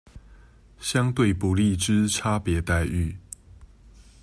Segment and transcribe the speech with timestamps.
[0.79, 3.17] 相對不利之差別待遇